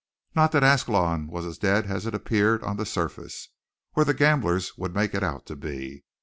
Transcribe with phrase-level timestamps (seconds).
[0.35, 3.49] Not that Ascalon was as dead as it appeared on the surface,
[3.93, 6.05] or the gamblers would make it out to be.